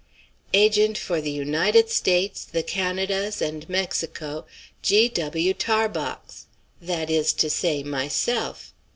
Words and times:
agent 0.55 0.97
for 0.97 1.21
the 1.21 1.29
United 1.29 1.91
States, 1.91 2.43
the 2.43 2.63
Canadas, 2.63 3.39
and 3.39 3.69
Mexico, 3.69 4.47
G. 4.81 5.07
W. 5.09 5.53
Tarbox," 5.53 6.47
that 6.81 7.11
is 7.11 7.31
to 7.33 7.51
say, 7.51 7.83
myself.' 7.83 8.73